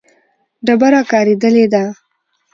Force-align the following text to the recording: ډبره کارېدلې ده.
ډبره 0.65 1.01
کارېدلې 1.11 1.65
ده. 1.73 1.83